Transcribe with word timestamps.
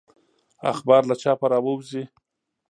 اخبار 0.71 1.01
له 1.09 1.15
چاپه 1.21 1.47
راووزي. 1.51 2.03